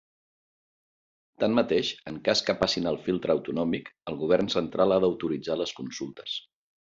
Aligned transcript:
Tanmateix, 1.43 1.91
en 2.11 2.17
cas 2.29 2.41
que 2.47 2.55
passin 2.61 2.87
el 2.93 2.97
filtre 3.09 3.35
autonòmic 3.35 3.93
el 4.13 4.19
Govern 4.23 4.51
Central 4.57 4.97
ha 4.97 4.99
d'autoritzar 5.05 5.59
les 5.63 5.77
consultes. 5.83 6.37